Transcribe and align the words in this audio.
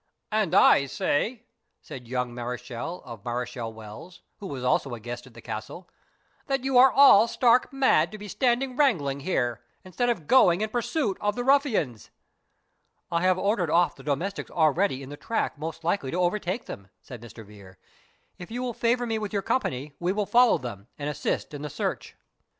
"And 0.31 0.55
I 0.55 0.87
say," 0.87 1.43
said 1.79 2.07
young 2.07 2.33
Mareschal 2.33 3.03
of 3.03 3.23
Mareschal 3.23 3.71
Wells, 3.71 4.23
who 4.39 4.47
was 4.47 4.63
also 4.63 4.95
a 4.95 4.99
guest 4.99 5.27
at 5.27 5.35
the 5.35 5.43
castle, 5.43 5.87
"that 6.47 6.63
you 6.63 6.75
are 6.79 6.91
all 6.91 7.27
stark 7.27 7.71
mad 7.71 8.11
to 8.11 8.17
be 8.17 8.27
standing 8.27 8.75
wrangling 8.75 9.19
here, 9.19 9.61
instead 9.83 10.09
of 10.09 10.25
going 10.25 10.61
in 10.61 10.71
pursuit 10.71 11.19
of 11.21 11.35
the 11.35 11.43
ruffians." 11.43 12.09
"I 13.11 13.21
have 13.21 13.37
ordered 13.37 13.69
off 13.69 13.95
the 13.95 14.01
domestics 14.01 14.49
already 14.49 15.03
in 15.03 15.09
the 15.09 15.17
track 15.17 15.59
most 15.59 15.83
likely 15.83 16.09
to 16.09 16.17
overtake 16.17 16.65
them," 16.65 16.87
said 17.03 17.21
Mr. 17.21 17.45
Vere 17.45 17.77
"if 18.39 18.49
you 18.49 18.63
will 18.63 18.73
favour 18.73 19.05
me 19.05 19.19
with 19.19 19.31
your 19.33 19.43
company, 19.43 19.93
we 19.99 20.11
will 20.11 20.25
follow 20.25 20.57
them, 20.57 20.87
and 20.97 21.11
assist 21.11 21.53
in 21.53 21.61
the 21.61 21.69
search." 21.69 22.15